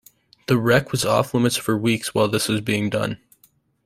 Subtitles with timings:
[0.47, 3.19] The wreck was off limits for weeks while this was being done.